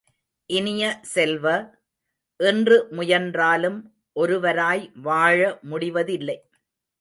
[0.49, 1.45] இனிய செல்வ,
[2.39, 3.77] இன்று முயன்றாலும்
[4.13, 5.59] ஒருவராய் வாழ
[5.61, 6.37] முடிவதில்லை.